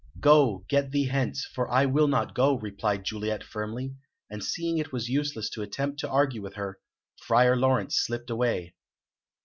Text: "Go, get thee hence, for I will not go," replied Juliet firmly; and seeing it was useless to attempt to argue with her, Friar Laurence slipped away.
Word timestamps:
"Go, 0.19 0.65
get 0.67 0.89
thee 0.89 1.05
hence, 1.05 1.45
for 1.45 1.69
I 1.69 1.85
will 1.85 2.07
not 2.07 2.33
go," 2.33 2.55
replied 2.57 3.03
Juliet 3.03 3.43
firmly; 3.43 3.93
and 4.31 4.43
seeing 4.43 4.79
it 4.79 4.91
was 4.91 5.09
useless 5.09 5.47
to 5.51 5.61
attempt 5.61 5.99
to 5.99 6.09
argue 6.09 6.41
with 6.41 6.55
her, 6.55 6.79
Friar 7.19 7.55
Laurence 7.55 7.97
slipped 7.99 8.31
away. 8.31 8.73